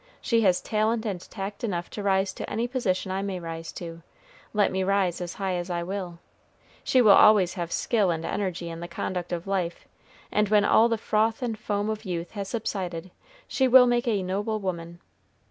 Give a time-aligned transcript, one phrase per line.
[0.19, 4.01] She has talent and tact enough to rise to any position I may rise to,
[4.51, 6.17] let me rise as high as I will.
[6.83, 9.87] She will always have skill and energy in the conduct of life;
[10.31, 13.11] and when all the froth and foam of youth has subsided,
[13.47, 14.99] she will make a noble woman.